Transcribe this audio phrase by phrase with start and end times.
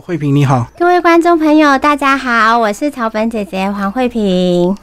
[0.00, 4.74] 慧萍你好，各位观众朋友，大家好，我是草本姐姐黄慧萍。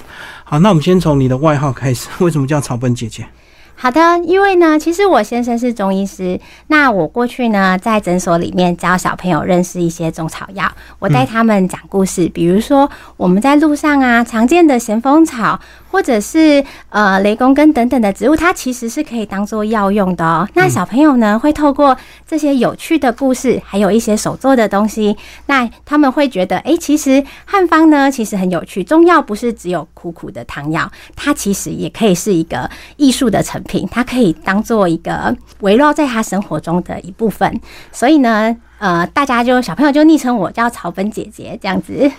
[0.44, 3.26] 好，那我们先从你的外号开始， 为什么叫草本姐姐？
[3.74, 12.88] 好的，因为呢，其实我先生是中医师，那我过去呢在诊所里面教小朋友认识一些中草药，我带他们讲故事，比如说
[13.18, 15.60] 我们在路上啊常见的咸丰草。
[15.92, 20.48] 或者是呃雷公根等等的植物，它其实是可以当做药用的哦。
[20.54, 21.98] 那小朋友呢，会透过
[22.28, 25.18] 这些有趣的故事，还有一些手做的东西，
[25.48, 28.84] 那他们会觉得，哎，其实汉方呢，其实很有趣。
[28.84, 37.60] 中药不是只有苦苦的汤药，它其实也可以是一个艺术的成品，它可以当做一个围绕在他生活中的一部分。
[37.92, 42.10] 所以呢，呃，大家就小朋友就昵称我叫草本姐姐这样子。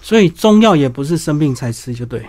[0.00, 2.24] 所以中药也不是生病才吃，就对。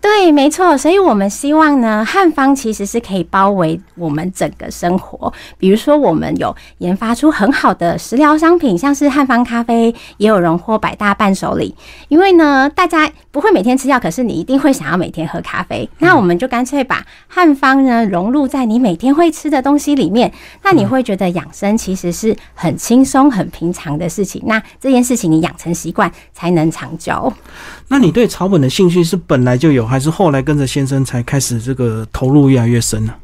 [0.00, 5.32] 对，没错，所以我们希望呢，汉方其实是可以包围我们整个生活。
[5.58, 11.74] 比如说，我们有研发出很好的食疗商品，像是汉方咖啡，也有荣获百大伴手礼。
[12.06, 15.88] 因为呢，大家不会每天吃药，可是你一定会想要每天喝咖啡。
[15.98, 20.32] 那我们就干脆把汉方呢融入在你每天会吃的东西里面，
[20.62, 24.40] 那你会觉得养生其实是很轻松、很平常的事情。
[24.46, 27.32] 那这件事情你养成习惯才能长久。
[27.88, 29.87] 那你对草本的兴趣是本来就有？
[29.88, 33.14] 还是后来跟着先生才开始这个投入越来越深呢？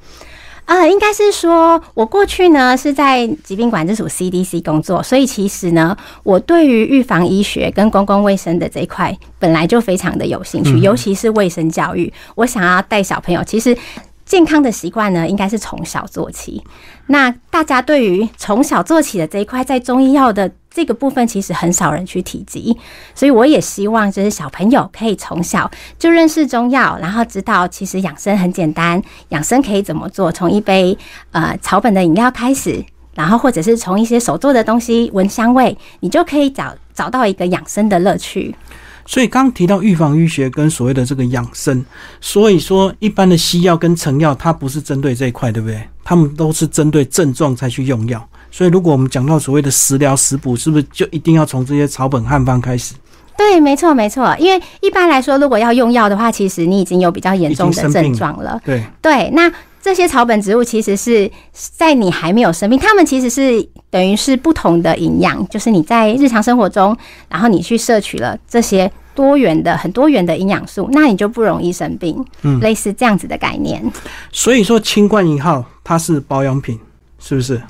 [0.64, 13.76] 啊，应该是说，我过去呢是在疾病管制署 CDC 工作，所以其实呢，我对于预防医学跟公共卫生的这一块本来就非常的有兴趣，尤其是卫生教育，我想要带小朋友，其实。
[14.24, 16.62] 健康的习惯呢，应该是从小做起。
[17.06, 22.76] 那大家对于从小做起的这一块，在中医药的这个部分，其实很少人去提及。
[23.14, 30.96] 所以我也希望，就是小朋友可以从小就认识中药，然后知道其实养生很简单，养生可以怎么做，从一杯
[31.32, 32.82] 呃草本的饮料开始，
[33.14, 38.54] 然后或者是从一些手做的东西闻香味，你就可以找找到一个养生的乐趣。
[39.06, 41.84] 所以刚提到预防医学跟所谓的这个养生，
[42.20, 45.82] 所以说一般的西药跟成药，它不是针对这一块，对不对？
[46.02, 48.26] 他们都是针对症状才去用药。
[48.50, 52.94] 所以如果我们讲到所谓的食疗食补，是不是就一定要从这些草本汉方开始？
[53.36, 54.34] 对，没错，没错。
[54.38, 58.60] 因为一般来说，如果要用药的话，其实你已经有比较严重的症状了。
[58.64, 59.50] 对对，那
[59.84, 66.96] 这些草本植物其实是在你还没有生病，它们其实是等于是不同的营养，就是你在日常生活中，
[67.28, 72.24] 然后你去摄取了这些多元的、很多元的营养素，那你就不容易生病。
[72.40, 73.84] 嗯，类似这样子的概念。
[74.32, 76.80] 所以说，清冠一号它是保养品，
[77.18, 77.60] 是不是？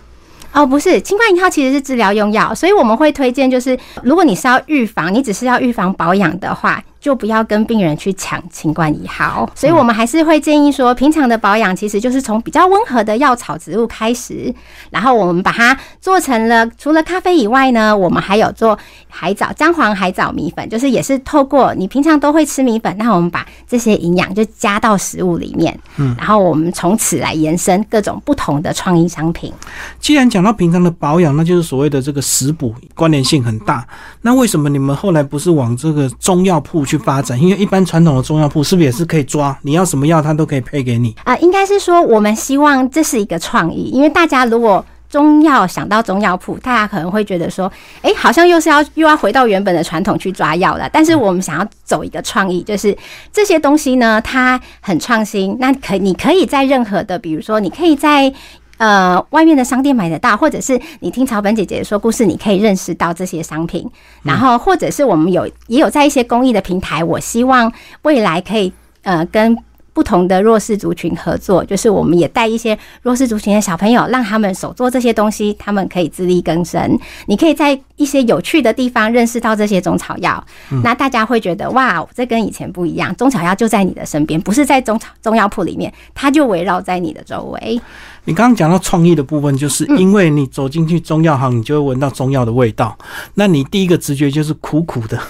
[0.53, 6.80] 哦，不是，清冠一号其实是治疗用药，所以我们会推荐，就是如果你是要预防，你只是要预防保养的话。
[7.04, 14.54] 就不要跟病人去抢清冠一号，所以我们还是会建议说，平常的保养其实就是从比较温和的药草植物开始，
[14.88, 18.78] 然后我们把它做成了除了咖啡以外呢，我们还有做
[19.10, 29.53] 海藻姜黄海藻米粉，就是也是透过你平常都会吃米粉，那我们把这些营养就加到食物里面，嗯，然后我们从此来延伸各种不同的创意商品。
[30.00, 33.86] 既然讲到平常的保养，那就是所谓的这个食补关联性很大，
[34.22, 36.94] 那为什么你们后来不是往这个中药铺去？
[36.97, 39.56] 去发展，因为一般传统的中药铺是不是也是可以抓？
[39.62, 41.37] 你要什么药，它都可以配给你啊。
[41.38, 47.71] 应该是说，我们希望这是一个创意，因为大家如果中药想到中药铺，大家可能会觉得说，
[48.03, 50.88] 哎，好像又是要又要回到原本的传统去抓药了。
[50.93, 52.97] 但是我们想要走一个创意，就是
[53.33, 55.56] 这些东西呢，它很创新。
[55.60, 58.33] 那可你可以在任何的，比如说，你可以在。
[58.78, 63.88] 呃，外面的商店买得到，或者是你听草本姐姐说故事，你可以认识到这些商品。
[64.22, 69.56] 然后，或者是我们有也有在一些公益的平台，我希望未来可以呃跟。
[69.94, 76.99] 不同的弱势族群合作，就是我们也带一些弱势族群的小朋友，让他们手做这些东西，他们可以自力更生。
[77.27, 80.44] 你可以在一些有趣的地方认识到这些中草药，
[80.83, 83.15] 那大家会觉得哇，这跟以前不一样。
[83.15, 87.81] 中草药就在你的身边，不是在中草中药铺里面，它就围绕在你的周围。
[88.25, 92.99] 你刚刚讲到创意的部分，就是因为你走进去中药行，你就会闻到中药的味道，
[93.34, 95.21] 那你第一个直觉就是苦苦的。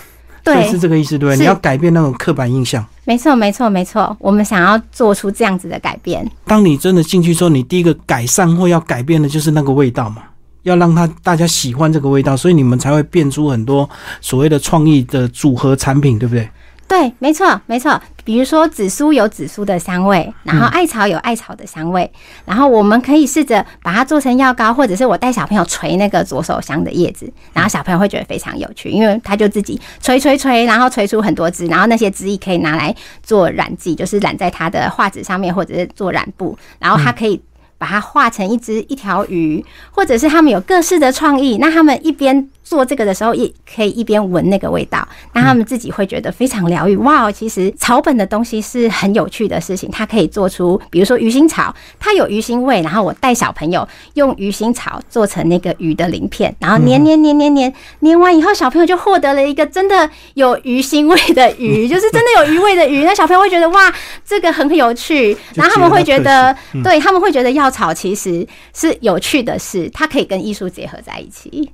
[0.45, 1.39] 对，是这个意思，对不对？
[1.39, 2.85] 你要改变那种刻板印象。
[3.05, 4.15] 没错，没错，没错。
[4.21, 6.31] 我们想要做出这样子的改变。
[6.47, 10.23] 当你真的进去之后，你第一个改善或要改变的就是那个味道嘛，
[10.63, 13.89] 要让他大家喜欢这个味道，所以你们才会变出很多
[14.21, 16.49] 所谓的创意的组合产品，对不对？
[16.87, 17.99] 对，没错，没错。
[18.25, 22.11] 比如说紫苏有紫苏的香味，然后艾草有艾草的香味，
[22.47, 37.41] 然后我们可以试着把它做成药膏，或者是我带小朋友捶那个左手香的叶子，然后小朋友会觉得非常有趣，因为他就自己捶捶捶，然后捶出很多汁，然后那些汁液可以拿来做染剂，就是染在他的画纸上面，或者是做染布，然后他可以。
[37.77, 46.97] 把它画成一只一条鱼，或者是他们有各式的创意，那他们一边做这个的时候，也可以一边闻那个味道，那他们自己会觉得非常疗愈。
[46.97, 63.05] 哇，其实草本的东西是很有趣的事情，它可以做出，比如说鱼腥草，它有鱼腥味，然后我带小朋友用鱼腥草做成那个鱼的鳞片，然后粘粘粘粘粘粘完以后，小朋友就获得了一个真的有鱼腥味的鱼， 就是真的有鱼味的鱼。
[63.05, 63.95] 那小朋友会觉得哇，
[64.25, 71.71] 这个很有趣，然后他们会觉得，对他们会觉得药草其实是有趣的事，它可以跟艺术结合在一起。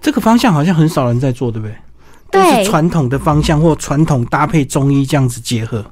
[0.00, 1.74] 这个方向好像很少人在做，对不对？
[2.30, 5.84] 都对是传统的方向或传统搭配中医这样子结合。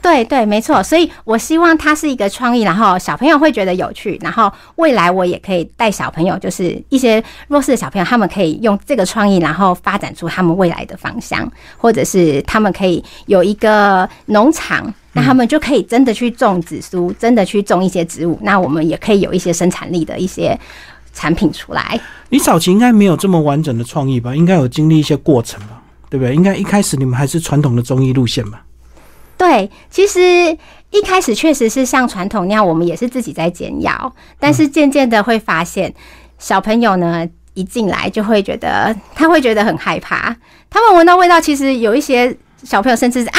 [0.00, 0.82] 对对，没错。
[0.82, 14.92] 所以我希望它是一个创意，然后小朋友会觉得有趣，然后未来我也可以带小朋友，就是一些弱势的小朋友，他们可以用这个创意，然后发展出他们未来的方向，或者是他们可以有一个农场。
[15.16, 18.36] 那他们就可以真的去种紫苏，真的去种一些植物。
[18.42, 20.58] 那我们也可以有一些生产力的一些
[21.14, 21.98] 产品出来。
[22.28, 24.34] 你早期应该没有这么完整的创意吧？
[24.34, 25.80] 应该有经历一些过程吧？
[26.10, 26.34] 对不对？
[26.34, 28.62] 应该一开始你们还是传统的中医路线吧？
[29.36, 30.20] 对，其实
[30.90, 35.92] 一开始确实是像传统那样，我们也是自己在煎药，但是渐渐的会发现，
[36.38, 40.36] 小朋友呢一进来就会觉得，他会觉得很害怕，
[40.70, 43.38] 他们闻到味道，其实有一些小朋友甚至是啊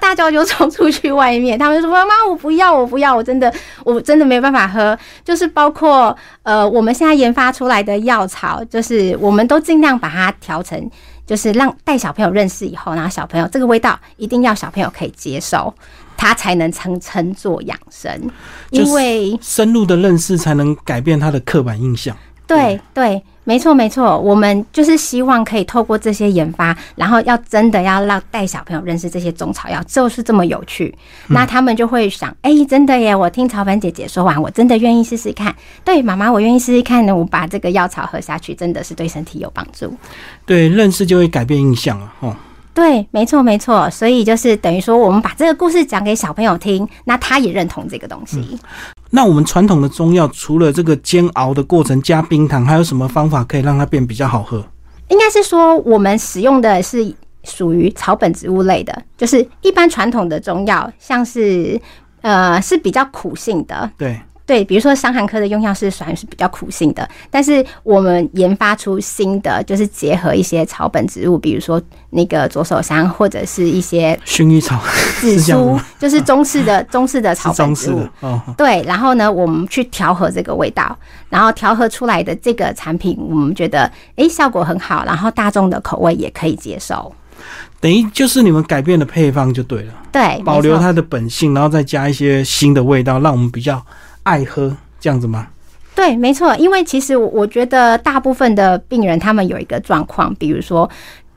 [0.00, 3.52] 大叫就冲出去外面，他们说妈妈我不要我不要，我真的
[3.84, 10.90] 我真的没有办法喝，就是包括呃我们现在研发出来的药草，就是我们都尽量把它调成。
[11.26, 15.72] 就是让带小朋友认识以后，然后小朋友这个味道一定要小朋友可以接受，
[16.18, 18.30] 他才能称称作养生，
[18.68, 22.14] 因为深入的认识才能改变他的刻板印象。
[22.46, 30.94] 对对，没错没错，我们就是希望可以透过这些研发，然后要真的要让带小朋友认识这些中草药，就是这么有趣，
[31.28, 33.14] 那他们就会想，哎、真的耶！
[33.14, 35.54] 我听草本姐姐说完，我真的愿意试试看。
[35.84, 37.14] 对，妈妈，我愿意试试看呢。
[37.14, 39.94] 我把这个药草喝下去，真的是对身体有帮助。
[40.46, 42.12] 对，认识就会改变印象了。
[42.20, 42.34] 哦，
[42.72, 48.58] 对，没错没错，所以就是等于说，我们把这个故事讲给小朋友听，那他也认同这个东西。
[49.14, 54.60] 那我们传统的中药除了这个煎熬的过程加冰糖，还有什么方法可以让它变比较好喝？
[55.08, 57.14] 应该是说，我们使用的是
[57.44, 61.80] 属于草本植物类的，就是一般传统的中药，像是
[62.22, 71.80] 呃是比较苦性的，对，对，比如说伤寒科的用药是算是比较苦性的，但是我们研发出新的，就是结合一些草本植物，比如说
[72.10, 74.78] 那个左手香或者是一些薰衣草
[75.20, 78.06] 紫苏就是中式的中式的草本植物
[78.56, 80.96] 对，然后呢，我们去调和这个味道，
[81.30, 87.14] 然后调和出来的这个产品，我们觉得诶效果很好，然后大众的口味也可以接受。
[87.80, 93.84] 等于就是你们改变了配方就对了，对，保留它的本性，然后再加一些新的味道，让我们比较
[94.24, 95.46] 爱喝，这样子吗？
[95.94, 100.90] 对，没错，因为其实我我觉得大部分的病人他们有一个状况，比如说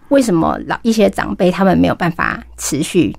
[0.10, 3.16] 为什么老一些长辈他们没有办法持续，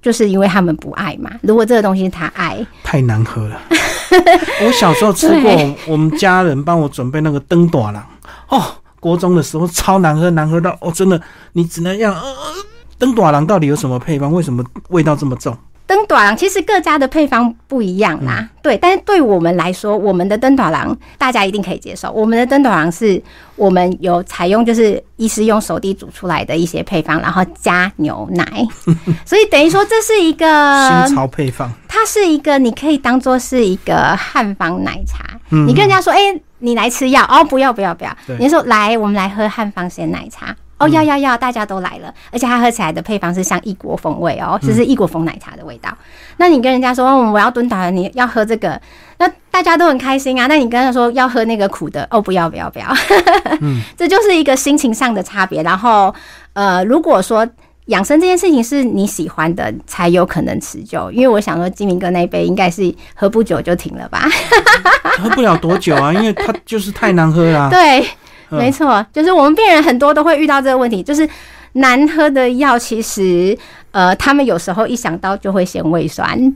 [0.00, 1.30] 就是因为他们不爱嘛。
[1.42, 3.60] 如果这个东西他爱，太难喝了。
[4.64, 8.02] 我小时候吃过，我们家人帮我准备那个灯短郎，
[8.48, 8.62] 哦，
[8.98, 11.20] 国中的时候超难喝，难喝到哦，真的
[11.52, 12.22] 你只能让呃，
[12.96, 14.32] 灯短郎到底有什么配方？
[14.32, 15.54] 为什么味道这么重？
[15.88, 22.12] 灯短郎其实各家的配方不一样啦，对，但是对我们来说，我们的灯短郎大家一定可以接受。
[22.12, 23.20] 我们的灯短郎是
[23.56, 28.44] 我们有采用就是医师用手地煮出来的一些配方，然后加牛奶，
[29.24, 35.24] 所以等于说这是一个新潮配方，它是一个你可以当做是一个汉方奶茶。
[35.48, 35.66] 嗯。
[35.66, 36.18] 你跟人家说，哎、
[36.58, 38.14] 你来吃药哦，不要不要不要。
[38.26, 40.54] 对，你就说来，我们来喝汉方鲜奶茶。
[40.78, 45.90] 哦，要要要，大家都来了，而且它喝起来的配方是像异国风味哦，就是异国风奶茶的味道。
[46.36, 48.80] 那你跟人家说，哦，我要蹲倒了，你要喝这个，
[49.18, 50.46] 那大家都很开心啊。
[50.46, 52.86] 那你跟他说要喝那个苦的，哦，不要不要不要，
[53.60, 55.62] 嗯 这就是一个心情上的差别。
[55.62, 56.14] 然后，
[56.52, 57.46] 呃，如果说
[57.86, 61.10] 养生这件事情是你喜欢的，才有可能持久。
[61.10, 64.28] 因为我想说，金明哥那一杯应该是喝不久就停了吧？
[65.18, 68.06] 喝不了多久啊，因为它就是太难喝啦、对，嗯
[68.50, 71.28] 没错，就是我们病人很多都会遇到这个问题，就是
[71.72, 73.56] 难喝的药，其实
[73.90, 76.54] 呃，他们有时候一想到就会嫌胃酸，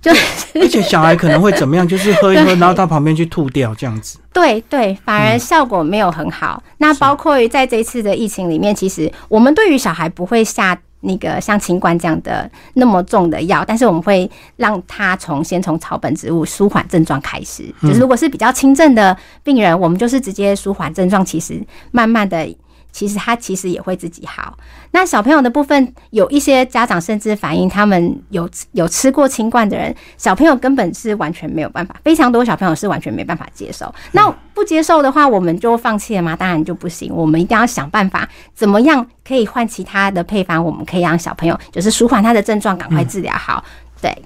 [0.00, 1.86] 就是而且小孩可能会怎么样？
[1.88, 4.18] 就是喝一喝，然后到旁边去吐掉这样子。
[4.32, 6.62] 对对，反而效果没有很好。
[6.78, 17.64] 那包括于在这一次的疫情里面，其实我们对于小孩不会下那个像清冠这样的那么重的药，但是我们会让他从先从草本植物舒缓症状开始。
[17.82, 22.48] 就是如果是比较轻症的病人，我们就是直接舒缓症状，其实慢慢的。
[22.94, 24.56] 其实他其实也会自己好。
[24.92, 33.92] 那小朋友的部分，有一些家长甚至反映，他们有有吃过清冠的人，小朋友根本是完全没有办法，非常多小朋友是完全没办法接受。
[34.12, 36.36] 那不接受的话，我们就放弃了吗？
[36.36, 43.64] 当然就不行，我们一定要想办法，怎么样可以换其他的配方，我们可以让小朋友就是舒缓他的症状，赶快治疗好。
[44.00, 44.16] 对。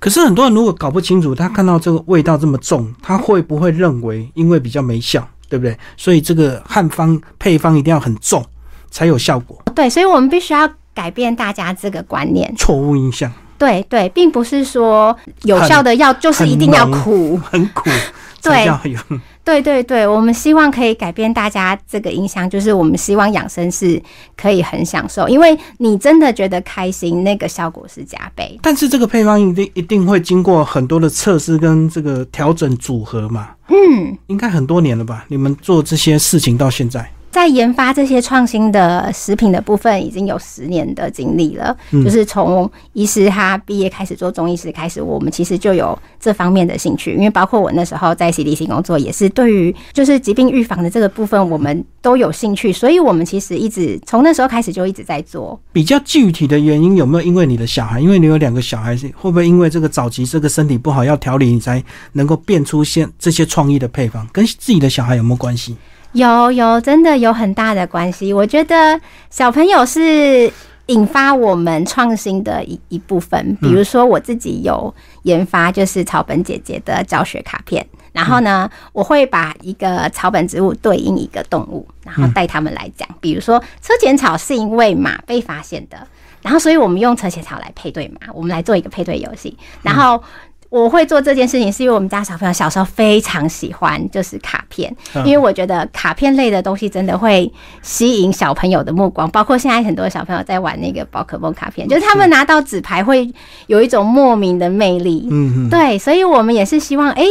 [0.00, 5.76] 可是很多人如果搞不清楚，他看到这个味道这么重，他会不会认为因为比较没效，对不对？
[5.98, 8.42] 所以这个汉方配方一定要很重
[8.90, 9.60] 才有效果。
[9.74, 13.30] 对，所以我们必须要改变大家这个观念，错误印象。
[13.58, 17.90] 对对，并不是说有效的药就是一定要苦，很苦。
[18.42, 18.66] 对，
[19.50, 24.00] 对对对，我们希望可以改变大家这个印象，就是我们希望养生是
[24.36, 28.56] 可以很享受，因为你真的觉得开心，那个效果是加倍。
[28.62, 33.48] 但是这个配方一定一定会经过很多的测试跟这个调整组合嘛？
[33.70, 35.24] 嗯，应该很多年了吧？
[35.26, 37.10] 你们做这些事情到现在。
[37.30, 41.76] 在研发这些创新的食品的部分，已经有十年的经历了。
[41.92, 47.12] 就是从医师他毕业开始做中医师开始，我们其实就有这方面的兴趣。
[47.12, 52.72] 因为包括我那时候在 CDC 工作，也是对于就是疾病预防的这个部分，我们都有兴趣。
[52.72, 55.58] 所以，我们其实一直从那时候开始就一直在做。
[55.72, 57.24] 比较具体的原因有没有？
[57.24, 61.82] 因为你的小孩，因为你有两个小孩，会不会因为这个早期这个身体不好要调理，你才
[62.14, 64.26] 能够变出现这些创意的配方？
[64.32, 65.76] 跟自己的小孩有没有关系？
[66.12, 68.32] 有有，真的有很大的关系。
[68.32, 69.00] 我觉得
[69.30, 70.52] 小朋友是
[70.86, 73.56] 引发我们创新的一一部分。
[73.60, 77.86] 比如说，我自己有研发，就是草本姐姐的教学卡片。
[78.12, 83.08] 然后呢，我会把一个草本植物对应一个动物，然后带他们来讲。
[83.20, 85.96] 比如说，车前草是因为马被发现的，
[86.42, 89.56] 然后所以我们用车前草来配对马，我们来做一个配对游戏。
[89.82, 90.20] 然后。
[90.70, 94.90] 我会做这件事情，是因为我们家小朋友小时候非常喜欢，就是卡片。
[95.24, 103.30] 因为我觉得卡片类的东西真的会吸引小朋友的目光，包括现在很多小朋友在玩那个宝可梦卡片，就是他们拿到纸牌会
[103.66, 105.26] 有一种莫名的魅力。
[105.30, 107.24] 嗯嗯，对，所以我们也是希望，哎。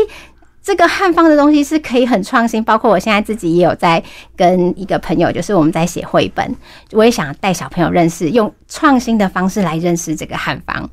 [0.61, 4.03] 这个汉方的东西是可以很创新，包括我现在自己也有在
[4.35, 6.55] 跟一个朋友，就是我们在写绘本，
[6.91, 10.87] 我也想带小朋友认识，用创新的方式来认识这个汉方。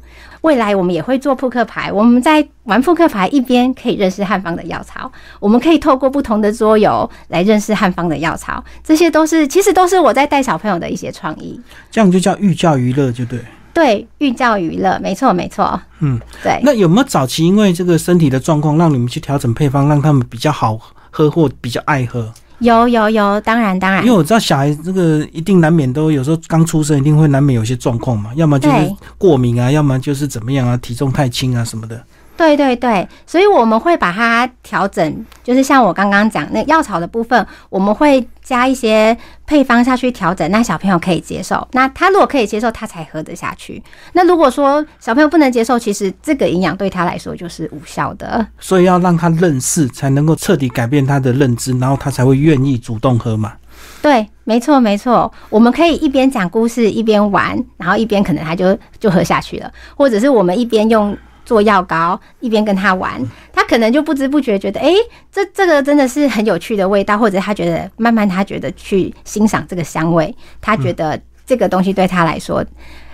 [0.47, 5.11] 未来我们也会做扑克牌，我们在玩扑克牌一边可以认识汉方的药草，
[5.41, 11.61] 我们可以透过不同的桌游来认识汉方的药草，这些都是其实都是我在带小朋友的一些创意。
[11.91, 13.41] 这样就叫寓教于乐，就对。
[13.75, 15.79] 对，寓教于乐，没错，没错。
[15.99, 16.61] 嗯，对。
[16.63, 20.79] 那有没有早期因为这个身体的状况，让你们去调整配方，让他们比较好
[21.11, 22.33] 喝或比较爱喝？
[22.61, 24.05] 有，有，有，当然，当然。
[24.05, 28.77] 因为我知道小孩这个一定难免都有时候刚出生，一定会难免有些状况嘛，要么就是
[29.19, 32.03] 过敏啊，要么就是怎么样啊，体重太轻啊什么的。
[32.37, 41.67] 对对对，所以我们会把它调整，就是像我刚刚讲那药草的部分，我们会加一些配方下去调整，那小朋友可以接受。
[41.73, 43.83] 那他如果可以接受，他才喝得下去。
[44.13, 48.47] 那如果说小朋友不能接受，其实这个营养对他来说就是无效的。
[48.61, 53.55] 所以要让他认识，才能够彻底改变他的认知，然后他才会愿意主动喝嘛。
[54.01, 61.19] 对，没错没错，我们可以一边讲故事一边玩，然后一边可能他就就喝下去了，或者是我们一边用。
[61.47, 63.19] 做药膏，一边跟他玩，
[63.53, 64.93] 他可能就不知不觉觉得，哎，
[65.33, 72.63] 这这个真的是很有趣的味道，或者他觉得慢慢他觉得去欣赏这个香味，他觉得这个东西对他来说，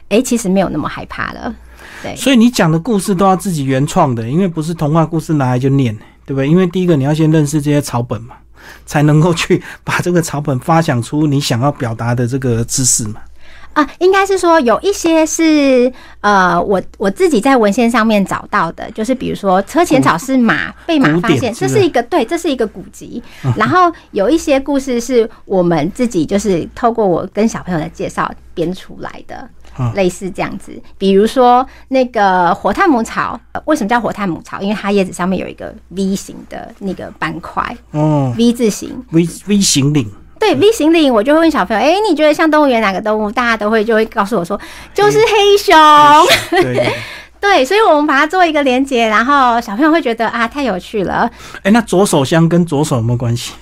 [0.08, 1.54] 哎，其实没有那么害怕了。
[2.02, 6.48] 对，所以你讲的故事都要自己原创的，因为不是童话故事拿来就念，对不对？
[6.48, 8.34] 因为第一个你要先认识这些草本嘛，
[8.86, 13.20] 才能够去把这个草本发想出你想要表达的这个知识嘛。
[13.74, 23.22] 啊，应该是说有一些是呃，我我自己在文献上面找到的，就是比如说车前草是马被马发现，这是一个对，这是一个古籍。
[23.56, 29.48] 然后有一些故事是我们自己就是透过我跟小朋友的介绍编出来的，
[29.94, 30.72] 类似这样子。
[30.98, 34.60] 比如说那个火炭母草，为什么叫火炭母草？
[34.60, 40.10] 因为它叶子上面有一个 V 型的那个斑块，哦，V 字形，V V 型领。
[40.42, 44.60] 对 V 型领，我就会问小朋友：“哎，你觉得像动物园哪个动物？”大家都会就会告诉我说
[44.92, 45.72] ：“就是黑熊。”
[46.50, 46.92] 对
[47.40, 51.30] 对，所以我们把它做一个连接，然后小朋友会觉得啊，太有趣了。
[51.62, 53.52] 哎，那左手香跟左手有没有关系？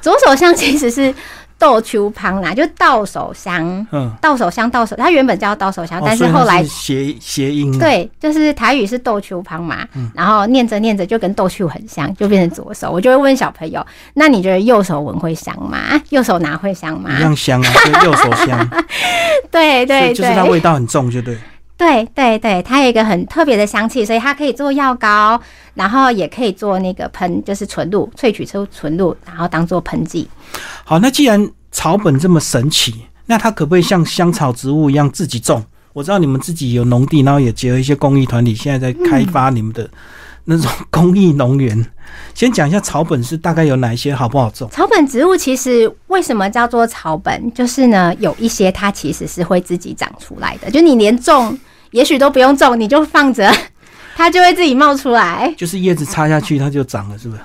[0.00, 1.12] 左手香其实是。
[1.60, 12.90] 豆球旁啦，就稻手香，嗯，稻手香，稻手，它原本叫稻手香，但是后来谐谐音，对，就是台语是豆球旁嘛，嗯然后念着念着就跟豆球很像，就变成左手。
[12.90, 16.00] 我就会问小朋友，那你觉得右手闻会香吗？
[16.08, 17.10] 右手拿会香吗？
[17.18, 18.66] 一样香啊，就右手香。
[19.52, 21.36] 对对对，就是它味道很重，就对。
[21.76, 25.40] 对对对，它有一个很特别的香气，所以它可以做药膏，
[25.72, 30.28] 然后也可以做那个喷，就是纯露萃取出纯露，然后当做喷剂。
[30.84, 32.94] 好，那既然草本这么神奇，
[33.26, 35.64] 那它可不可以像香草植物一样自己种？
[35.92, 39.88] 我知道你们自己有农地，然后也结合一些公益团体，现在在开发你们的
[40.44, 41.84] 那种公益农园。
[42.34, 44.68] 先讲一下草本是大概有哪一些，好不好种？
[44.70, 47.52] 草本植物其实为什么叫做草本？
[47.52, 51.58] 就是呢，有一些它其实是会自己长出来的，就你连种
[51.90, 53.52] 也许都不用种，你就放着，
[54.16, 55.52] 它就会自己冒出来。
[55.56, 57.40] 就是叶子插下去，它就长了，是不是？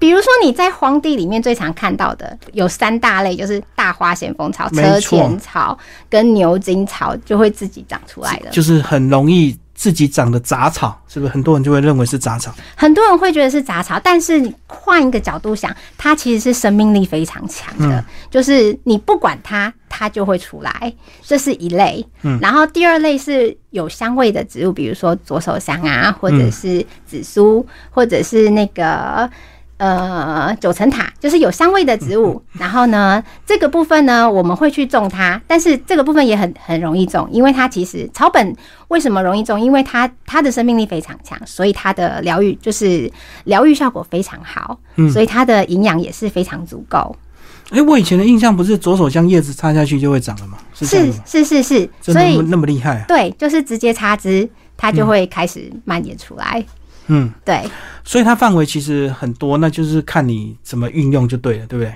[0.00, 5.78] 比如说你在荒地里面最常看到的有三大类，就是大花咸丰草、车前草
[6.08, 8.48] 跟牛筋草，就会自己长出来的。
[8.50, 11.32] 就是很容易自己长的杂草，是不是？
[11.32, 12.50] 很多人就会认为是杂草。
[12.74, 20.90] 很多人会觉得是杂草，但是你换一个角度想，它其实是生命力非常强的，嗯就是你不管它，它就会出来，
[21.22, 22.02] 这是一类。
[22.22, 29.30] 嗯然后第二类是有香味的植物，比如说左手香啊，或者是紫苏，或者是那个。
[29.80, 38.54] 呃，九层塔就是有香味的植物， 然后呢，这个部分呢，我们会去种它，但是这个部分也很很容易种，因为它其实草本
[38.88, 39.58] 为什么容易种？
[39.58, 43.10] 因为它它的生命力非常强，所以它的疗愈就是
[43.44, 47.16] 疗愈效果非常好，嗯所以它的营养也是非常足够。
[47.70, 50.58] 哎、我以前的印象不是左手将叶子插下去就会长了吗？
[50.74, 51.12] 是是？
[51.24, 53.04] 是是是，所以那么那么厉害啊？
[53.08, 54.46] 对，就是直接插枝，
[54.76, 56.58] 它就会开始蔓延出来。
[56.58, 56.66] 嗯，
[57.44, 57.62] 对
[58.04, 61.94] 所以它范围其实很多，那就是看你怎么运用就对了，对不对？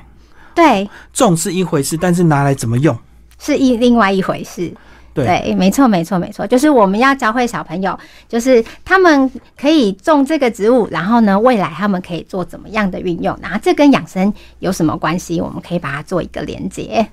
[0.55, 2.97] 对，种是一回事，但是拿来怎么用？
[3.39, 4.73] 是一另外一回事。
[5.13, 7.97] 对对，没错，没错，没错，就是我们要教会小朋友，
[8.29, 15.41] 就是他们可以种这个植物，然后呢，未来他们可以做怎么样的运用，然后这跟养生有什么关系？
[15.41, 17.07] 我们可以把它做一个连接。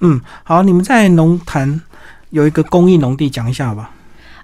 [0.00, 1.80] 嗯，好，你们在农坛
[2.28, 3.90] 有一个公益农地，讲一下好吧？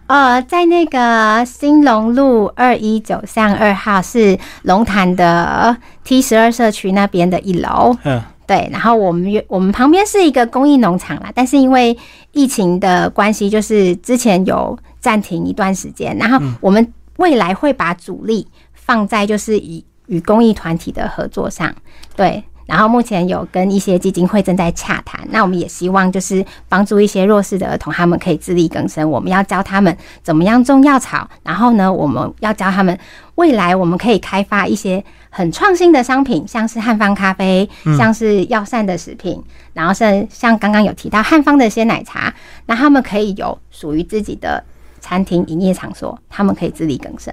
[0.06, 11.96] 呃，在那个兴隆路二一九巷二号是龙潭的 T 十二社区那边的一楼，嗯，对，然后我们原我们旁边是一个公益农场啦，但是因为
[12.32, 21.74] 疫情的关系，就是之前有暂停一段时间，然后我们未来会把主力放在就是以与公益团体的合作上，
[22.14, 22.44] 对。
[22.66, 29.08] 然后目前有跟一些基金会正在洽谈，那我们也希望就是帮助一些弱势的儿童，他们可以自力更生。
[29.10, 32.98] 我们要教他们怎么样种药草，然后呢，我们要教他们
[33.34, 42.32] 未来我们可以开发一些很创新的商品，像是汉方咖啡，像是药膳的食品，然后像像刚刚有提到汉方的一些奶茶，
[42.66, 44.62] 那他们可以有属于自己的
[45.00, 47.32] 餐厅营业场所，他们可以自力更生。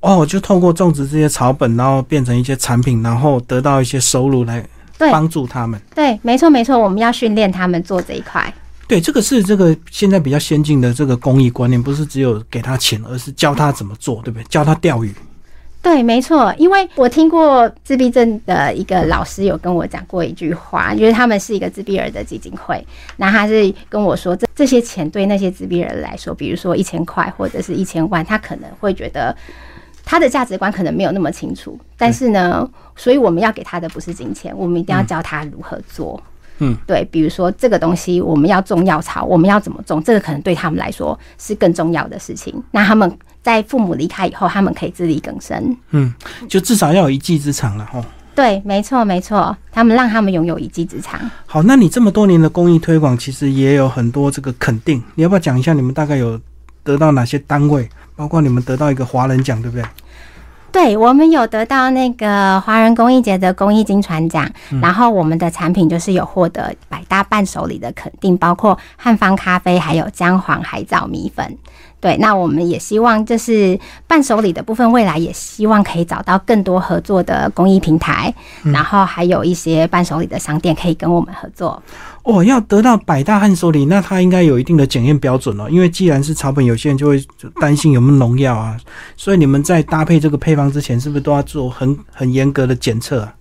[0.00, 4.64] 哦，就透过种植这些草本，然后变成一些产品，然后得到一些收入来
[4.98, 5.80] 帮助他们。
[5.94, 8.52] 对，没错没错，我们要训练他们做这一块。
[8.88, 14.44] 对，这个是这个现在比较先进的这个公益观念，不是只有给他钱，而是教他怎么做，对不对？
[14.44, 15.12] 教他钓鱼。
[15.82, 22.84] 对，没错，因为我听过自闭症的一个老师有跟我讲过一句话，就是他们是一个自闭儿的基金会，
[23.16, 29.36] 那他是跟我说，这这些钱对那些自闭人来说，比如说一千块或者是一千万，他可能会觉得
[30.06, 36.22] 他的价值观可能没有那么清楚，但是呢，所以我们要给他的不是金钱，我们一定要教他如何做。
[36.58, 42.54] 嗯，对，比如说这个东西我们要种药草，我们要怎么种，这个可能对他们来说是更重要的事情。
[42.70, 45.76] 那他们在父母离开以后，他们可以自力更生。
[45.90, 46.14] 嗯，
[46.48, 48.02] 就至少要有一技之长了哈。
[48.34, 51.20] 对，没错，没错，他们让他们拥有一技之长。
[51.46, 56.40] 好，那你这么多年的公益推广，其实也有很多这个肯定，你要不要讲一下你们大概有
[56.84, 57.88] 得到哪些单位？
[58.16, 59.84] 包括你们得到一个华人奖，对不对？
[60.72, 64.46] 对我们有得到那个华人公益节的公益金传奖，
[64.82, 71.56] 然后我们的产品就是有获得百大伴手礼的肯定，包括汉方咖啡，还有姜黄海藻米粉。
[72.00, 78.32] 对，那我们也希望就是伴手礼的部分，未来也希望可以找到更多合作的公益平台，
[78.62, 81.82] 然后还有一些伴手礼的商店可以跟我们合作。
[82.22, 85.68] 哦，要得到百大汉手礼，那它应该有一定的检验标准哦。
[85.70, 88.76] 因为既然是草本，有些人就会就担心有没有农药啊，
[89.16, 93.34] 所以你们在搭配这个配方之前，是不是都要做很很严格的检测啊？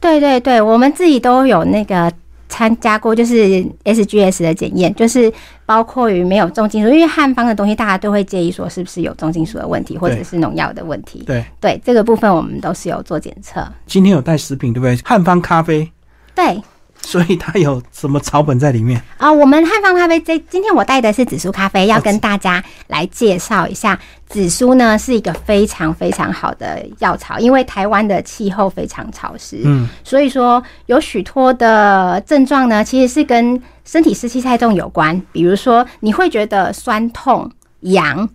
[0.00, 2.12] 对对对，我们自己都有那个
[2.48, 5.32] 参加过，就是 SGS 的检验，就是
[5.72, 11.22] 包括于没有重金属，因为汉方的东西大家都会介意说是不是有重金属的问题，或者是农药的问题。
[11.26, 13.66] 对，对这个部分我们都是有做检测。
[13.86, 14.94] 今天有带食品，对不对？
[15.02, 15.90] 汉方咖啡，
[16.34, 16.62] 对
[17.02, 19.02] 所以它有什么草本在里面？
[19.18, 23.98] 啊、我们汉方咖啡这今天我带的是紫苏咖啡，要跟大家来介绍一下。
[24.28, 35.20] 紫苏呢是一个非常非常好的药草，因为台湾的气候非常潮湿，嗯，所以说有许多的症状呢，其实是跟身体湿气太重有关。
[35.32, 38.26] 比如说，你会觉得酸痛、痒、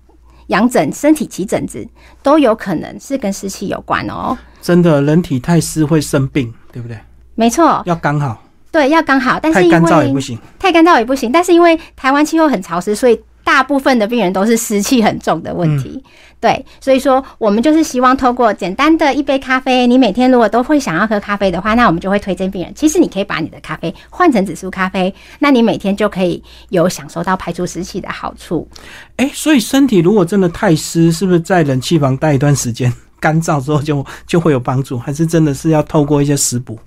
[0.47, 1.87] 痒疹、身体起疹子，
[2.21, 4.37] 都有可能是跟湿气有关哦。
[4.61, 6.95] 真的，人体太湿会生病，对不对？
[7.33, 8.43] 没错，要刚好。
[8.77, 10.37] 对，要刚好，但是干燥也不为行。
[10.59, 16.03] 太干燥也不行，但是因为台湾气候很潮湿，所以大部分的病人都是湿气很重的问题。
[16.39, 28.67] 对，所以说我们就是希望透过简单的一杯咖啡，你每天如果都会想要喝咖啡的话，那我们就会推荐病人，其实你可以把你的咖啡换成紫苏咖啡，那你每天就可以有享受到排除湿气的好处。
[29.15, 34.99] 哎、所以身体如果真的太湿，是不是在冷气房待一段时间，干燥之后就就会有帮助？
[34.99, 36.77] 还是真的是要透过一些食补？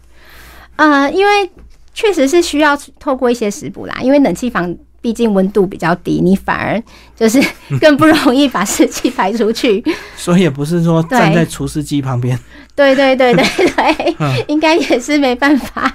[0.76, 1.50] 呃，因为
[1.92, 6.83] 确实是需要透过一些食补啦，因为冷气房毕竟温度比较低，你反而
[7.16, 7.42] 就是
[7.81, 9.83] 更不容易把湿气排出去。
[10.16, 12.38] 所以也不是说站在除湿机旁边，
[12.76, 15.90] 对对对对对，嗯应该也是没办法。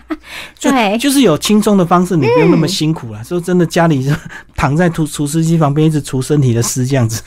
[0.58, 3.24] 就对就是有轻松的方式，你不用那么辛苦了。
[3.24, 4.12] 说真的，家里就
[4.56, 7.22] 躺在除除湿机旁边，一直除身体的湿这样子。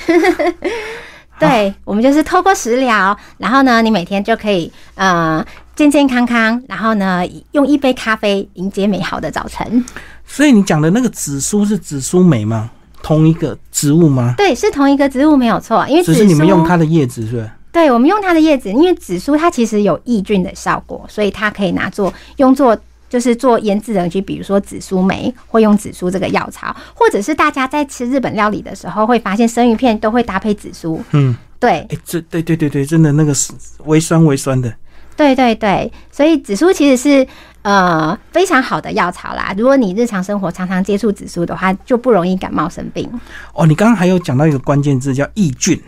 [1.39, 5.45] 对，我们就是透过食疗，然后呢，你每天就可以呃
[5.79, 9.85] 健健康康，然后呢用一杯咖啡迎接美好的早晨。
[10.27, 12.69] 所以你讲的那个紫苏是紫苏梅吗？
[13.01, 14.35] 同一个植物吗？
[14.37, 17.49] 对，是同一个植物没有错，因为只是你们用它的叶子，是不是？
[17.71, 22.77] 对，我们用它的叶子，因为紫苏它其实有抑菌的效果，所以它可以拿做用作
[23.09, 31.01] 就是做腌制的，就比如说紫苏梅，或用紫苏这个药草，或者是大家在吃日本料理的时候，会发现生鱼片都会搭配紫苏。
[31.13, 33.53] 嗯，对，哎、这对对对对，真的那个是
[33.85, 34.75] 微酸微酸的。
[35.19, 37.27] 对对对，所以紫苏其实是
[37.63, 39.53] 呃非常好的药草啦。
[39.59, 43.11] 如果你日常生活常常接触紫苏的话，就不容易感冒生病。
[43.53, 45.83] 哦，你刚刚还有讲到一个关键字叫抑菌，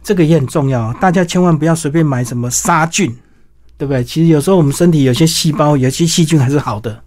[0.00, 3.12] 这个也很重要，大家千万不要随便买什么杀菌，
[3.76, 4.04] 对不对？
[4.04, 7.02] 其实有时候我们身体有些细胞、有些细菌还是好的，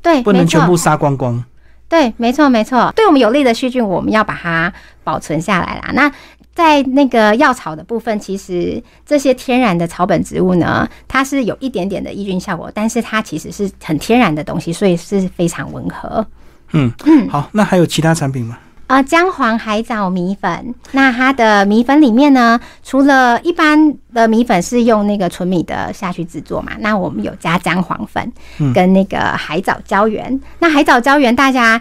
[0.00, 1.44] 对，不能全部杀光光。
[1.88, 4.72] 对，没错没错，对我们有利的细菌，我们要把它
[5.04, 5.90] 保存下来啦。
[5.94, 6.10] 那
[6.56, 16.26] 在那个药草的部分，其实这些天然的草本植物呢，它是有一点点的抑菌效果，但是它其实是很天然的东西，所以是非常温和。
[16.72, 18.56] 嗯嗯好，那还有其他产品吗？
[18.86, 28.32] 呃，姜黄海藻米粉，那它的米粉里面呢，除了一般的米粉是用那个纯米的下去制作嘛，那我们有加姜黄粉
[28.72, 30.40] 跟那个海藻胶原。
[30.60, 31.78] 那海藻胶原大家。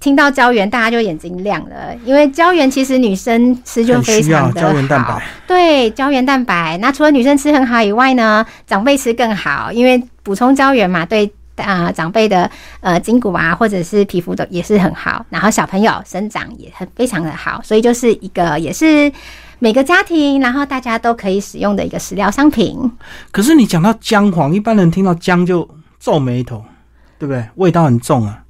[0.00, 5.22] 听到胶原，大家就眼睛亮了，因为胶原其实女生吃就很非常的胶原蛋白。
[5.46, 6.78] 对，胶原蛋白。
[6.78, 12.48] 那除了女生吃很好以外呢，长辈吃更好，因为补充胶原嘛，对啊、呃长辈的
[12.80, 15.26] 呃筋骨啊，或者是皮肤的也是很好。
[15.30, 19.10] 然后小朋友生长也很非常的好，所以就是一个也是
[19.58, 22.78] 每个家庭，然后大家都可以使用的一个食疗商品。
[23.32, 26.64] 可是你讲到姜黄，一般人听到姜就皱眉头，
[27.18, 27.44] 对不对？
[27.56, 28.44] 味道很重啊。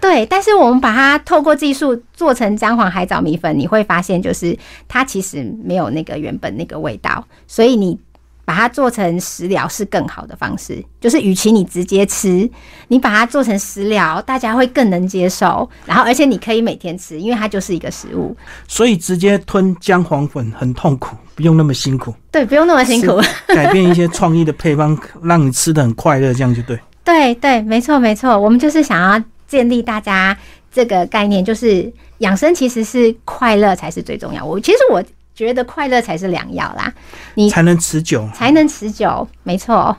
[0.00, 4.56] 对，但是我们把它透过技术做成姜黄海藻米粉，你会发现就是
[4.88, 7.98] 它其实没有那个原本那个味道，所以你
[8.44, 10.82] 把它做成食疗是更好的方式。
[11.00, 12.50] 就是与其你直接吃，
[12.88, 15.68] 你把它做成食疗，大家会更能接受。
[15.86, 18.36] 然后而且你可以每天吃，因为它就是一个食物，
[18.66, 23.20] 所以直接吞姜黄粉很痛苦，不用那么辛苦，对，不用那么辛苦。
[23.54, 26.78] 改变一些创意的配方，让你吃的很快乐，这样就对。
[27.04, 30.34] 对对，没错没错，我们就是想要建立大家
[30.72, 34.42] 这个概念，就是养生其实是快乐才是最重要。
[34.44, 35.02] 我其实我
[35.34, 36.92] 觉得快乐才是良药啦，
[37.34, 38.28] 你才能持久。
[38.32, 39.26] 才能持久。
[39.42, 39.96] 没错，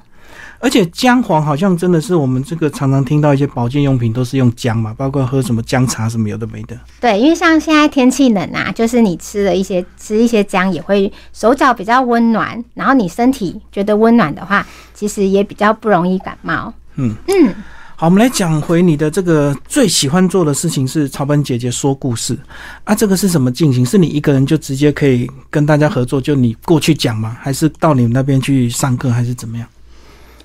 [0.59, 6.79] 而且姜黄好像真的是我们这个常常听到一些保健用品都是用姜嘛，包括喝什么姜茶什么有的没的。
[7.01, 16.71] 对，因为像现在天气冷啊，就是你吃了一些吃一些姜，也会手脚比较温暖，然后你身体觉得温暖的话，其实也比较不容易感冒。
[16.95, 17.55] 嗯嗯，
[18.01, 22.35] 好，我们来讲回你的这个最喜欢做的事情是草本姐姐说故事
[22.83, 23.85] 啊，这个是什么进行？
[23.85, 27.37] 是你一个人就直接可以跟大家合作，就你过去讲吗？
[27.39, 29.67] 还是到你们那边去上课，还是怎么样？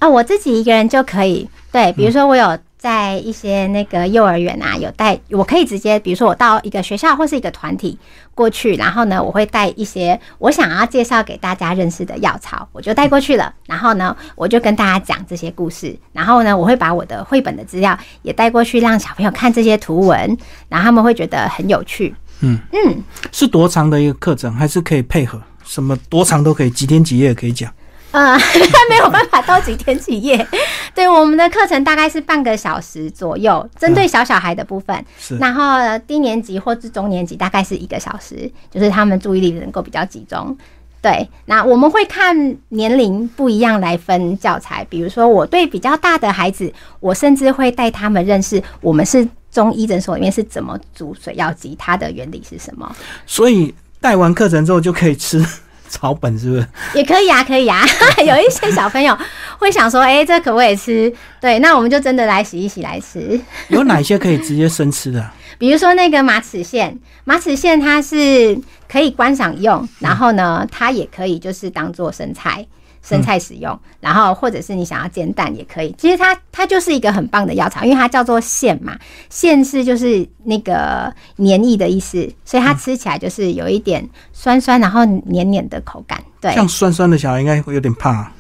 [0.01, 1.49] 啊，我自己一个人就可以。
[1.73, 7.99] 对，比如说我有在一些那个幼儿园啊，有带，我可以直接，比如说我到一个学校或是一个团体
[8.33, 13.53] 过去，然后呢，我会带一些我想要介绍给大家认识的药草，我就带过去了。
[13.67, 22.15] 然后呢，我就跟大家讲这些故事，然后呢，我会把我的绘本的资料也带过去，让小朋友看这些图文，然后他们会觉得很有趣。
[22.39, 25.43] 嗯嗯，是多长的一个课程，还是可以配合？
[25.65, 27.69] 什么多长都可以，几天几夜可以讲。
[28.17, 28.35] 呃，
[28.89, 30.47] 没有办法到几天几夜。
[30.95, 35.05] 对，我们的课程大概是半个小时左右，针对小小孩的部分。
[35.19, 40.57] 是然后呃低年级或是中年级大概是一个小时，就是他们注意力能够比较集中。
[41.03, 44.83] 对，那我们会看年龄不一样来分教材。
[44.89, 52.97] 比如说，我对比较大的孩子，我甚至会带他们认识我们是中医诊所里面是怎么煮水药鸡，它的原理是什么。
[53.27, 55.47] 所以带完课程之后就可以吃
[55.89, 56.67] 草本，是不是？
[56.95, 57.85] 也可以啊，可以啊。
[58.25, 59.17] 有一些小朋友
[59.59, 61.13] 会想说，哎、这可不可以吃？
[61.41, 63.41] 对，那我们就真的来洗一洗来吃。
[63.69, 65.35] 有哪些可以直接生吃的啊？
[65.59, 66.95] 比如说那个马齿苋，
[67.25, 72.67] 马齿苋它是可以观赏用，然后呢，它也可以就是当做生菜。
[73.07, 75.95] 生菜使用，然后或者是你想要煎蛋也可以。
[75.97, 78.97] 其实它它就是一个很棒的药草，因为它叫做苋嘛，
[79.31, 86.21] 苋是就是那个黏液的意思，所以它吃起来就是有一点酸酸，然后黏黏的口感。
[86.41, 88.31] 对，像酸酸的小孩应该会有点怕，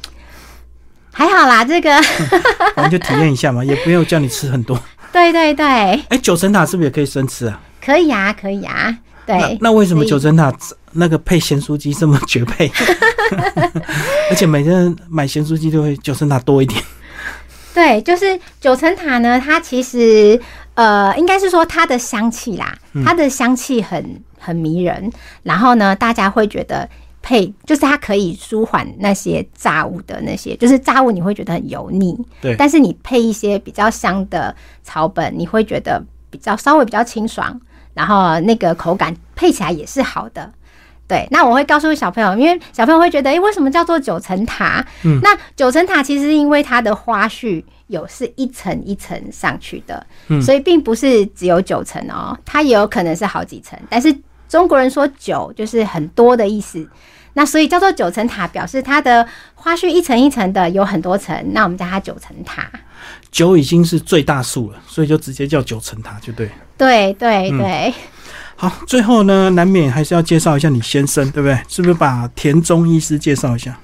[1.12, 1.96] 还好啦，这个
[2.76, 4.78] 我们就体验一下嘛， 也不用叫你吃很多。
[5.12, 5.64] 对对对，
[6.08, 7.60] 哎、九层塔是不是也可以生吃啊？
[7.80, 9.58] 可以啊，可以啊，那对。
[9.60, 10.52] 那为什么九层塔
[10.92, 12.70] 那个配咸酥鸡这么绝配？
[14.30, 16.82] 而且每个人买咸酥鸡都会九层塔多一点。
[17.74, 20.40] 对，就是九层塔呢，它其实
[20.74, 25.12] 呃，应该是说它的香气啦，它的香气很很迷人，
[25.42, 26.88] 然后呢，大家会觉得
[27.20, 37.60] 配就是它可以舒缓那些炸物的那些，就是炸物你会觉得很油腻，对但是你配一些比较香的草本，你会觉得比较稍微比较清爽，
[37.96, 40.52] 然后那个口感配起来也是好的。
[41.08, 44.84] 对，那我会告诉小朋友，因为小朋友会觉得，诶，为什么叫做九层塔？
[45.04, 53.78] 嗯那九层塔其实因为它的花序有是一层一层上去的，嗯所以并不是只有九层哦，它也有可能是好几层。
[53.88, 54.12] 但是
[54.48, 56.88] 中国人说九就是很多的意思，
[57.34, 62.70] 那所以叫做九层塔，表示它的花絮一层一层的有很多层，那我们叫它九层塔。
[63.30, 66.52] 九已经是最大数了，所以就直接叫九层塔就对了。
[66.78, 67.94] 对对嗯对，
[68.56, 71.58] 好，最后呢，难免还是要介绍一下你先生，对不对？
[71.68, 73.78] 是不是把田中医师介绍一下？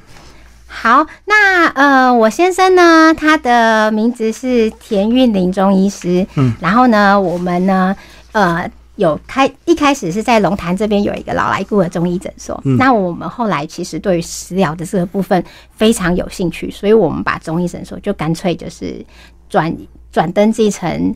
[0.67, 7.95] 好，那呃，我先生呢，他的名字是田运林中医师，嗯，然后呢，我们呢，
[8.33, 8.71] 呃。
[8.97, 12.77] 有开一开始是在龙潭这边有一个老来顾的中医诊所，嗯。
[12.77, 15.43] 那我们后来其实对于食疗的这个部分
[15.75, 19.05] 非常有兴趣，所以我们把中医诊所就干脆就是
[19.49, 19.75] 转
[20.11, 21.15] 转登记成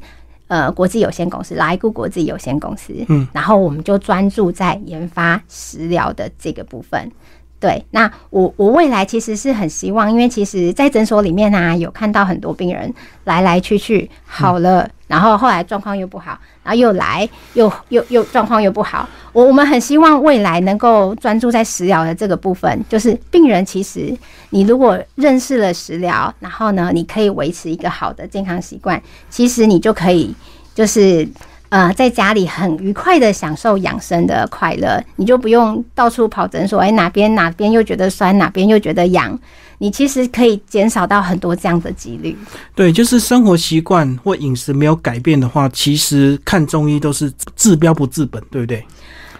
[0.48, 7.12] 呃国际有限公司老来顾国际有限公司，嗯，然后我们就专注在研发食疗的这个部分。
[7.58, 12.92] 对，那我我未来其实是很希望，因为其实，在诊所里面啊，有看到很多病人
[13.24, 19.08] 来来去去好了，然后后来状况又不好，然后又来又又又状况又不好。
[19.32, 24.16] 我我们很希望未来能够专注在食疗的这个部分，就是病人其实
[24.50, 30.34] 你如果认识了食疗，然后呢，你可以维持一个好的健康习惯，其实你就可以
[30.74, 31.28] 就是。
[31.68, 39.36] 呃，在家里很愉快的享受养生的快乐，你就不用到处跑诊所，哎、哪边哪边又觉得酸，哪边又觉得痒，
[39.78, 42.36] 你其实可以减少到很多这样的几率。
[42.74, 48.84] 对，就是生活习惯或饮食没有改变的话，其实看中医都是治标不治本，对不对？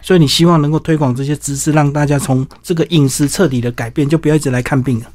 [0.02, 5.06] 所以你希望能够推广这些知识，让大家从这个饮食彻底的改变，就不要一直来看病了。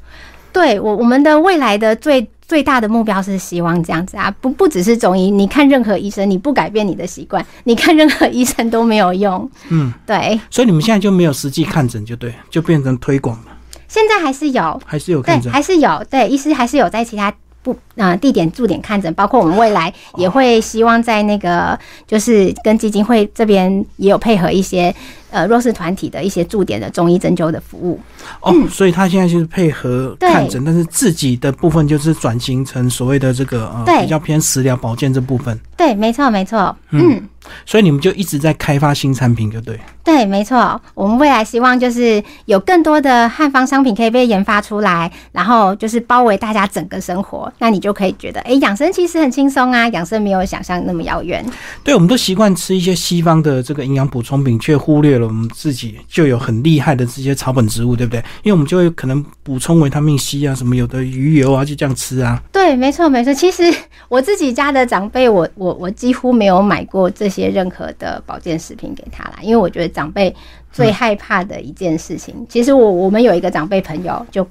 [0.52, 9.50] 对我，我们的未来的最最大的目标是希望这样子啊，不不只是中医，你看任何医生，你不改变你的习惯，你看任何医生都没有用。
[9.70, 13.51] 嗯，对，所以你们现在就没有实际看诊，就对，就变成推广了，
[13.92, 15.52] 现在还是有，还是有对看，诊。
[15.52, 17.30] 还是有，对，医师还是有在其他
[17.62, 24.92] 不呃地点驻点看诊，包括我们未来也会希望在那个就是跟基金会这边也有配合一些
[25.30, 28.00] 呃弱势团体的一些驻点的中医针灸的服务。
[28.40, 37.10] 哦，所以他现在就是配合看诊，但是自己的部分就是转型成所谓的这个呃比较偏食疗保健这部分，对，没错，没错，嗯。
[37.10, 37.28] 嗯
[37.64, 39.78] 所以你们就一直在开发新产品，就对。
[40.04, 51.44] 对，没错，我们未来希望就是有更多的汉方商品可以被研发出来，然后就是包围大家整个生活，那你就可以觉得，哎，养生其实很轻松啊，养生没有想象那么遥远。
[51.84, 58.18] 对，我们都习惯吃一些西方的这个营养补充品，却忽略了我们自己就有很厉害的这些草本植物，对不对？
[58.42, 62.42] 因为我们就会可能补充维他命 C 啊，什么有的鱼油啊，就这样吃啊。
[62.50, 63.32] 对，没错，没错。
[63.32, 63.62] 其实
[64.08, 70.34] 我自己家的长辈，我我我几乎没有买过这些任何的保健食品给他啦，因为我觉得长辈
[70.70, 74.46] 最害怕的一件事情，其实我我们有一个长辈朋友，就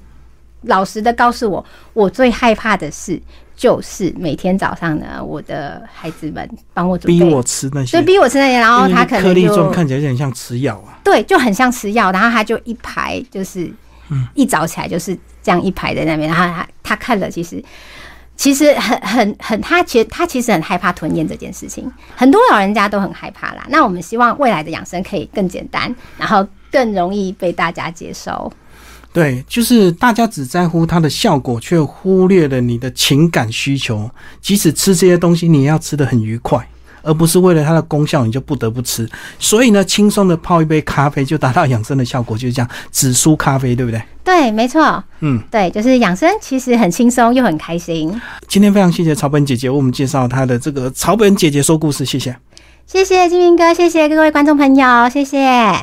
[0.62, 3.20] 老实的告诉我，我最害怕的事
[3.56, 10.98] 就是每天早上呢，我的孩子们帮我准备，逼我吃那些，对，逼我吃那些，然后他可颗粒状看起来有点像吃药啊。
[11.04, 13.70] 对，就很像吃药，然后他就一排就是，
[14.34, 17.62] 一早起来就是这样一排在那边，然后他他看了，其实
[18.42, 23.64] 其实很很很，他其实他其实很害怕吞咽这件事情，很多老人家都很害怕啦。
[23.68, 28.52] 那我们希望未来的养生可以更简单，然后更容易被大家接受。
[29.12, 34.10] 对，就是大家只在乎它的效果，却忽略了你的情感需求。
[34.40, 36.68] 即使吃这些东西，你也要吃的很愉快，
[37.02, 39.08] 而不是为了它的功效你就不得不吃。
[39.38, 44.02] 所以呢，轻松的泡一杯咖啡就达到养生的效果，就是这样，紫苏咖啡，对不对？
[44.24, 48.20] 对，没错，嗯，对，就是养生其实很轻松又很开心。
[48.46, 52.36] 今天非常谢谢草本姐姐为我们介绍她的这个草本姐姐说故事，谢谢。
[52.86, 55.74] 谢谢金明哥，谢谢各位观众朋友，谢谢。